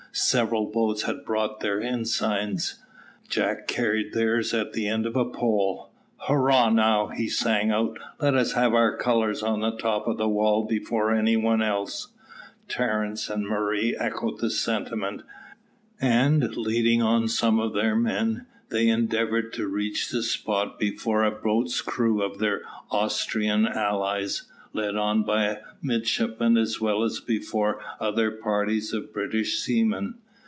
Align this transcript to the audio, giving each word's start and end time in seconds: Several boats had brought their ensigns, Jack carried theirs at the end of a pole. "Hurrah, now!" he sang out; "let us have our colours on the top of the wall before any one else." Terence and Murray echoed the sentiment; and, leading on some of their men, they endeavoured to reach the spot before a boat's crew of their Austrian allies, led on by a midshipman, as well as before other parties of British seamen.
Several 0.13 0.69
boats 0.69 1.03
had 1.03 1.23
brought 1.23 1.61
their 1.61 1.79
ensigns, 1.79 2.83
Jack 3.29 3.65
carried 3.65 4.11
theirs 4.11 4.53
at 4.53 4.73
the 4.73 4.89
end 4.89 5.05
of 5.05 5.15
a 5.15 5.23
pole. 5.23 5.89
"Hurrah, 6.17 6.69
now!" 6.69 7.07
he 7.07 7.29
sang 7.29 7.71
out; 7.71 7.97
"let 8.19 8.35
us 8.35 8.51
have 8.51 8.73
our 8.73 8.97
colours 8.97 9.41
on 9.41 9.61
the 9.61 9.71
top 9.77 10.07
of 10.07 10.17
the 10.17 10.27
wall 10.27 10.65
before 10.65 11.13
any 11.13 11.37
one 11.37 11.61
else." 11.61 12.09
Terence 12.67 13.29
and 13.29 13.47
Murray 13.47 13.97
echoed 13.97 14.39
the 14.39 14.49
sentiment; 14.49 15.21
and, 16.01 16.57
leading 16.57 17.01
on 17.01 17.29
some 17.29 17.57
of 17.57 17.73
their 17.73 17.95
men, 17.95 18.47
they 18.67 18.89
endeavoured 18.89 19.53
to 19.53 19.65
reach 19.65 20.09
the 20.09 20.23
spot 20.23 20.77
before 20.77 21.23
a 21.23 21.31
boat's 21.31 21.79
crew 21.79 22.21
of 22.21 22.37
their 22.37 22.63
Austrian 22.89 23.65
allies, 23.65 24.43
led 24.73 24.95
on 24.95 25.21
by 25.21 25.47
a 25.47 25.57
midshipman, 25.81 26.55
as 26.55 26.79
well 26.79 27.03
as 27.03 27.19
before 27.19 27.81
other 27.99 28.31
parties 28.31 28.93
of 28.93 29.11
British 29.11 29.59
seamen. 29.59 30.15